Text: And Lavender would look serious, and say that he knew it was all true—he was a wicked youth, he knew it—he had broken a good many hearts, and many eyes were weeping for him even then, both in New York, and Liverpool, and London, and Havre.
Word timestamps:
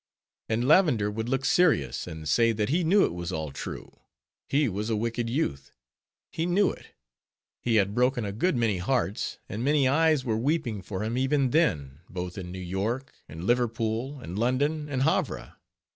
And 0.49 0.67
Lavender 0.67 1.11
would 1.11 1.29
look 1.29 1.45
serious, 1.45 2.07
and 2.07 2.27
say 2.27 2.53
that 2.53 2.69
he 2.69 2.83
knew 2.83 3.05
it 3.05 3.13
was 3.13 3.31
all 3.31 3.51
true—he 3.51 4.67
was 4.67 4.89
a 4.89 4.95
wicked 4.95 5.29
youth, 5.29 5.73
he 6.31 6.47
knew 6.47 6.71
it—he 6.71 7.75
had 7.75 7.93
broken 7.93 8.25
a 8.25 8.31
good 8.31 8.55
many 8.55 8.79
hearts, 8.79 9.37
and 9.47 9.63
many 9.63 9.87
eyes 9.87 10.25
were 10.25 10.37
weeping 10.37 10.81
for 10.81 11.03
him 11.03 11.19
even 11.19 11.51
then, 11.51 11.99
both 12.09 12.35
in 12.35 12.51
New 12.51 12.57
York, 12.57 13.13
and 13.29 13.43
Liverpool, 13.43 14.19
and 14.21 14.39
London, 14.39 14.89
and 14.89 15.03
Havre. 15.03 15.57